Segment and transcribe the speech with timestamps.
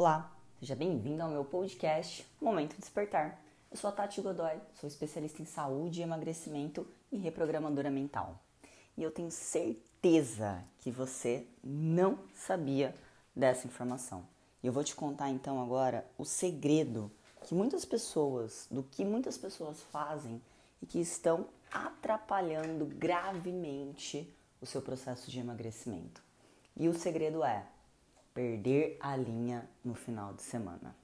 [0.00, 3.36] Olá, seja bem-vindo ao meu podcast Momento Despertar.
[3.68, 8.40] Eu sou a Tati Godoy, sou especialista em saúde, emagrecimento e reprogramadora mental.
[8.96, 12.94] E eu tenho certeza que você não sabia
[13.34, 14.24] dessa informação.
[14.62, 17.10] E eu vou te contar então agora o segredo
[17.42, 20.40] que muitas pessoas, do que muitas pessoas fazem
[20.80, 26.22] e que estão atrapalhando gravemente o seu processo de emagrecimento.
[26.76, 27.66] E o segredo é
[28.38, 30.94] perder a linha no final de semana.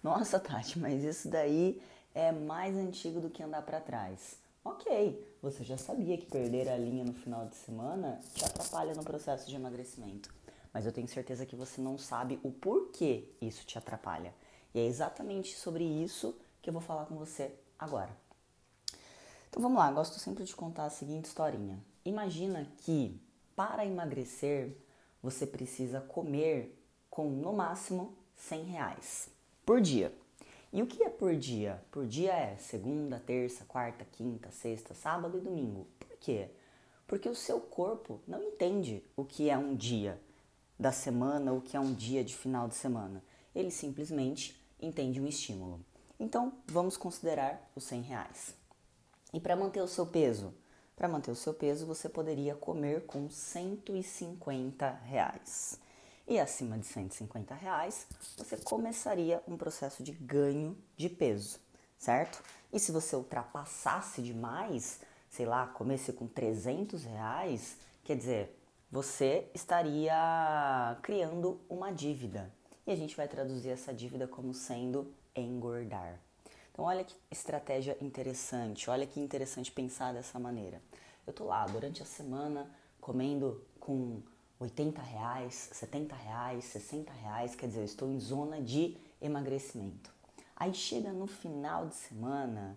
[0.00, 1.82] Nossa, Tati, mas isso daí
[2.14, 4.38] é mais antigo do que andar para trás.
[4.64, 9.02] Ok, você já sabia que perder a linha no final de semana te atrapalha no
[9.02, 10.32] processo de emagrecimento.
[10.72, 14.32] Mas eu tenho certeza que você não sabe o porquê isso te atrapalha.
[14.72, 18.16] E é exatamente sobre isso que eu vou falar com você agora.
[19.50, 21.76] Então vamos lá, gosto sempre de contar a seguinte historinha.
[22.04, 23.20] Imagina que
[23.56, 24.76] para emagrecer
[25.20, 26.83] você precisa comer
[27.14, 29.28] com no máximo 100 reais
[29.64, 30.12] por dia.
[30.72, 31.80] E o que é por dia?
[31.92, 35.86] Por dia é segunda, terça, quarta, quinta, sexta, sábado e domingo.
[36.00, 36.48] Por quê?
[37.06, 40.20] Porque o seu corpo não entende o que é um dia
[40.76, 43.22] da semana, o que é um dia de final de semana.
[43.54, 45.78] Ele simplesmente entende um estímulo.
[46.18, 48.56] Então, vamos considerar os 100 reais.
[49.32, 50.52] E para manter o seu peso?
[50.96, 55.78] Para manter o seu peso, você poderia comer com 150 reais
[56.26, 61.58] e acima de 150 reais, você começaria um processo de ganho de peso,
[61.98, 62.42] certo?
[62.72, 68.58] E se você ultrapassasse demais, sei lá, comece com 300 reais, quer dizer,
[68.90, 72.52] você estaria criando uma dívida.
[72.86, 76.20] E a gente vai traduzir essa dívida como sendo engordar.
[76.70, 80.82] Então, olha que estratégia interessante, olha que interessante pensar dessa maneira.
[81.26, 82.70] Eu tô lá durante a semana
[83.00, 84.22] comendo com
[84.64, 90.10] 80 reais, 70 reais, 60 reais, quer dizer, eu estou em zona de emagrecimento.
[90.56, 92.76] Aí chega no final de semana,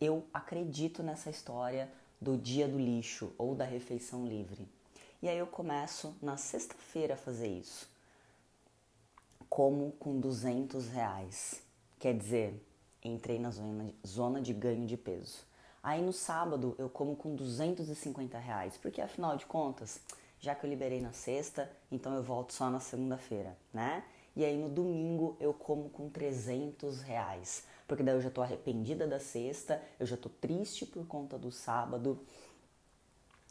[0.00, 4.68] eu acredito nessa história do dia do lixo ou da refeição livre.
[5.22, 7.88] E aí eu começo na sexta-feira a fazer isso.
[9.48, 11.62] Como com 200 reais.
[11.98, 12.60] Quer dizer,
[13.02, 15.38] entrei na zona, zona de ganho de peso.
[15.82, 20.00] Aí no sábado eu como com 250 reais, porque afinal de contas
[20.42, 24.04] já que eu liberei na sexta, então eu volto só na segunda-feira, né?
[24.34, 29.06] E aí no domingo eu como com 300 reais, porque daí eu já tô arrependida
[29.06, 32.18] da sexta, eu já tô triste por conta do sábado,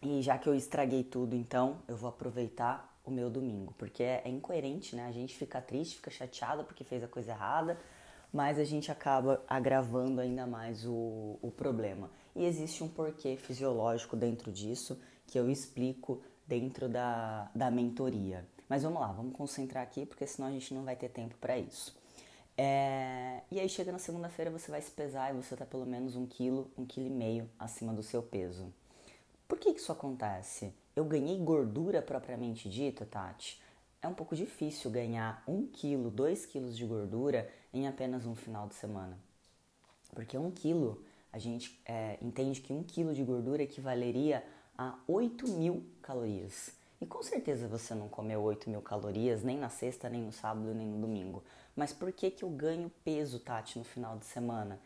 [0.00, 4.22] e já que eu estraguei tudo, então eu vou aproveitar o meu domingo, porque é,
[4.24, 5.06] é incoerente, né?
[5.08, 7.80] A gente fica triste, fica chateada porque fez a coisa errada,
[8.32, 12.10] mas a gente acaba agravando ainda mais o, o problema.
[12.34, 18.46] E existe um porquê fisiológico dentro disso que eu explico dentro da, da mentoria.
[18.68, 21.58] Mas vamos lá, vamos concentrar aqui, porque senão a gente não vai ter tempo para
[21.58, 21.96] isso.
[22.58, 26.16] É, e aí chega na segunda-feira, você vai se pesar e você está pelo menos
[26.16, 28.72] um quilo, um quilo e meio acima do seu peso.
[29.46, 30.72] Por que, que isso acontece?
[30.94, 33.60] Eu ganhei gordura propriamente dita, Tati?
[34.00, 38.66] É um pouco difícil ganhar um quilo, dois quilos de gordura em apenas um final
[38.66, 39.18] de semana.
[40.14, 44.42] Porque um quilo, a gente é, entende que um quilo de gordura equivaleria
[44.76, 46.70] a 8 mil calorias.
[47.00, 50.74] E com certeza você não comeu 8 mil calorias nem na sexta, nem no sábado,
[50.74, 51.42] nem no domingo.
[51.74, 54.80] Mas por que, que eu ganho peso, Tati, no final de semana?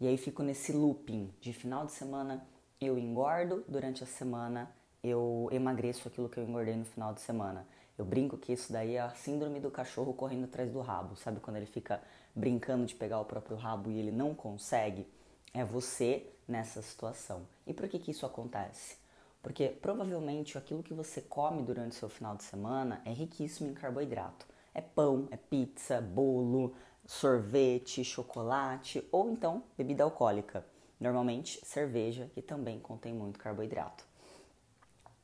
[0.00, 2.46] E aí fico nesse looping de final de semana
[2.80, 4.70] eu engordo, durante a semana
[5.02, 7.66] eu emagreço aquilo que eu engordei no final de semana.
[7.96, 11.16] Eu brinco que isso daí é a síndrome do cachorro correndo atrás do rabo.
[11.16, 12.00] Sabe quando ele fica
[12.34, 15.06] brincando de pegar o próprio rabo e ele não consegue?
[15.52, 17.42] É você nessa situação.
[17.66, 18.96] E por que, que isso acontece?
[19.42, 23.74] Porque provavelmente aquilo que você come durante o seu final de semana é riquíssimo em
[23.74, 24.46] carboidrato.
[24.74, 26.74] É pão, é pizza, bolo,
[27.06, 30.64] sorvete, chocolate ou então bebida alcoólica.
[31.00, 34.04] Normalmente cerveja, que também contém muito carboidrato.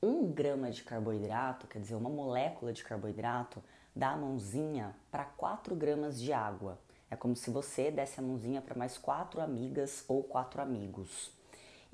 [0.03, 3.63] Um grama de carboidrato, quer dizer, uma molécula de carboidrato,
[3.95, 6.78] dá a mãozinha para 4 gramas de água.
[7.10, 11.33] É como se você desse a mãozinha para mais quatro amigas ou quatro amigos.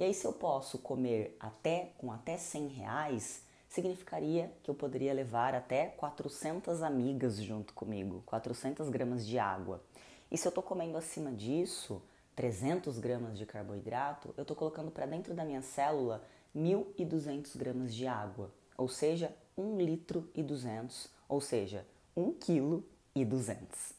[0.00, 5.12] E aí, se eu posso comer até com até 100 reais, significaria que eu poderia
[5.12, 9.84] levar até 400 amigas junto comigo, 400 gramas de água.
[10.30, 12.00] E se eu estou comendo acima disso,
[12.34, 16.26] 300 gramas de carboidrato, eu estou colocando para dentro da minha célula
[16.56, 21.86] 1.200 gramas de água, ou seja, 1 litro e 200, ou seja,
[22.16, 22.82] 1 quilo
[23.14, 23.92] e 200,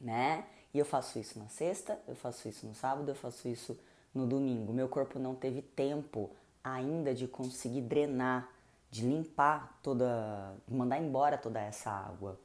[0.00, 0.44] né?
[0.74, 3.78] E eu faço isso na sexta, eu faço isso no sábado, eu faço isso
[4.14, 4.72] no domingo.
[4.72, 6.30] Meu corpo não teve tempo
[6.62, 8.48] ainda de conseguir drenar,
[8.90, 12.38] de limpar toda, de mandar embora toda essa água.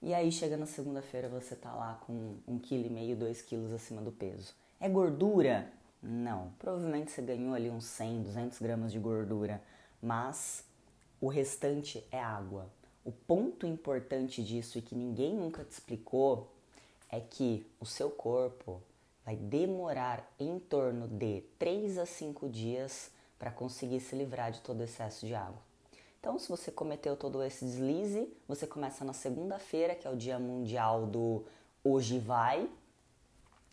[0.00, 3.72] E aí chega na segunda-feira você tá lá com um quilo e meio, dois quilos
[3.72, 4.54] acima do peso.
[4.78, 5.72] É gordura?
[6.00, 6.52] Não.
[6.58, 9.60] Provavelmente você ganhou ali uns 100, 200 gramas de gordura,
[10.00, 10.64] mas
[11.20, 12.70] o restante é água.
[13.04, 16.52] O ponto importante disso e que ninguém nunca te explicou
[17.10, 18.80] é que o seu corpo
[19.28, 24.80] vai demorar em torno de 3 a 5 dias para conseguir se livrar de todo
[24.80, 25.60] o excesso de água.
[26.18, 30.38] Então, se você cometeu todo esse deslize, você começa na segunda-feira, que é o dia
[30.38, 31.44] mundial do
[31.84, 32.70] hoje vai,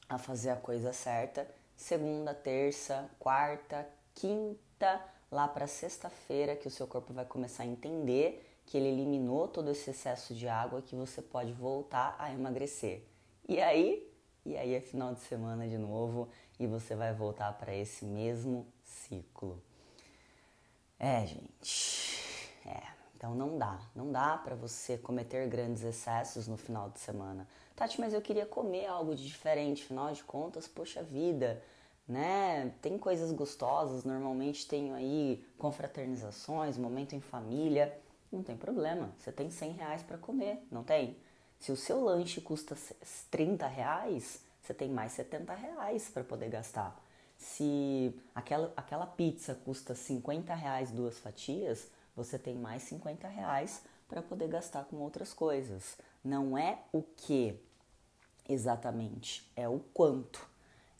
[0.09, 1.49] a fazer a coisa certa.
[1.77, 8.45] Segunda, terça, quarta, quinta, lá para sexta-feira, que o seu corpo vai começar a entender
[8.65, 13.03] que ele eliminou todo esse excesso de água, que você pode voltar a emagrecer.
[13.47, 14.14] E aí,
[14.45, 18.67] e aí é final de semana de novo e você vai voltar para esse mesmo
[18.83, 19.61] ciclo.
[20.99, 22.19] É, gente.
[22.65, 22.81] É,
[23.15, 27.47] então não dá, não dá para você cometer grandes excessos no final de semana.
[27.75, 31.61] Tati, mas eu queria comer algo de diferente, final de contas, poxa vida,
[32.07, 32.71] né?
[32.81, 37.99] Tem coisas gostosas, normalmente tenho aí confraternizações, momento em família,
[38.31, 41.17] não tem problema, você tem 100 reais para comer, não tem?
[41.59, 42.77] Se o seu lanche custa
[43.31, 46.99] 30 reais, você tem mais 70 reais para poder gastar.
[47.37, 54.21] Se aquela, aquela pizza custa 50 reais duas fatias, você tem mais 50 reais para
[54.21, 55.97] poder gastar com outras coisas.
[56.23, 57.59] Não é o que
[58.47, 60.47] exatamente, é o quanto.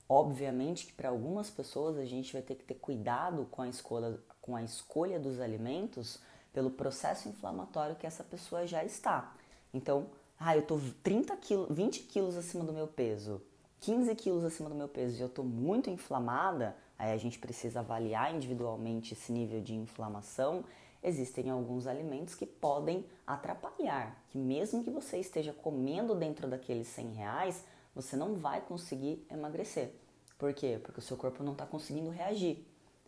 [0.07, 4.19] Obviamente que para algumas pessoas a gente vai ter que ter cuidado com a escolha,
[4.42, 6.19] com a escolha dos alimentos
[6.54, 9.34] pelo processo inflamatório que essa pessoa já está.
[9.74, 10.07] Então,
[10.39, 13.41] ah, eu tô 30 quilos, 20 quilos acima do meu peso,
[13.79, 17.79] 15 quilos acima do meu peso e eu tô muito inflamada, aí a gente precisa
[17.79, 20.63] avaliar individualmente esse nível de inflamação.
[21.01, 27.13] Existem alguns alimentos que podem atrapalhar, que mesmo que você esteja comendo dentro daqueles 100
[27.13, 29.93] reais, você não vai conseguir emagrecer.
[30.37, 30.79] Por quê?
[30.83, 32.65] Porque o seu corpo não está conseguindo reagir.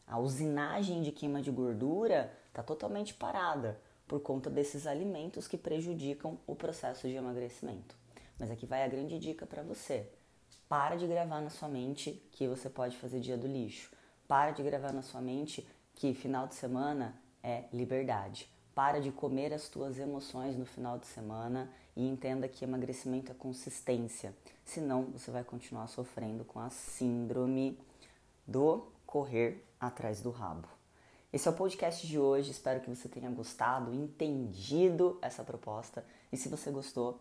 [0.07, 6.39] A usinagem de queima de gordura está totalmente parada por conta desses alimentos que prejudicam
[6.47, 7.95] o processo de emagrecimento.
[8.39, 10.07] Mas aqui vai a grande dica para você.
[10.69, 13.91] Para de gravar na sua mente que você pode fazer dia do lixo.
[14.27, 18.49] Para de gravar na sua mente que final de semana é liberdade.
[18.75, 23.35] Para de comer as tuas emoções no final de semana e entenda que emagrecimento é
[23.35, 24.35] consistência.
[24.63, 27.79] Senão você vai continuar sofrendo com a síndrome
[28.45, 30.76] do correr atrás do rabo.
[31.37, 32.49] Esse é o podcast de hoje.
[32.49, 36.03] Espero que você tenha gostado, entendido essa proposta.
[36.31, 37.19] E se você gostou,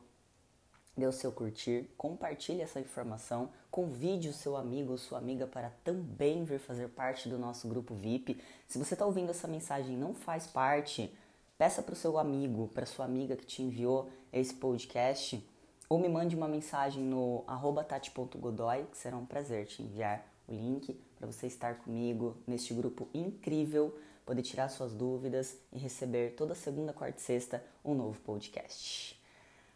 [0.97, 5.69] dê o seu curtir, compartilhe essa informação, convide o seu amigo ou sua amiga para
[5.85, 8.41] também vir fazer parte do nosso grupo VIP.
[8.67, 11.15] Se você está ouvindo essa mensagem e não faz parte,
[11.59, 15.47] peça para o seu amigo, para sua amiga que te enviou esse podcast,
[15.91, 17.45] ou me mande uma mensagem no
[17.87, 23.09] tati.godoy, que será um prazer te enviar o link para você estar comigo neste grupo
[23.13, 29.21] incrível, poder tirar suas dúvidas e receber toda segunda, quarta e sexta um novo podcast.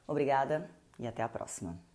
[0.06, 1.89] Obrigada e até a próxima.